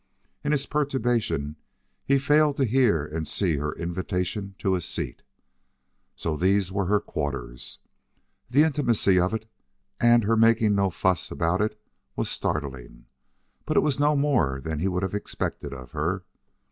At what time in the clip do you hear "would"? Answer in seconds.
14.87-15.03